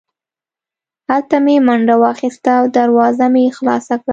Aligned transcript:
هلته 1.09 1.35
مې 1.45 1.55
منډه 1.67 1.95
واخیسته 2.03 2.49
او 2.59 2.65
دروازه 2.77 3.25
مې 3.33 3.43
خلاصه 3.57 3.95
کړه 4.01 4.09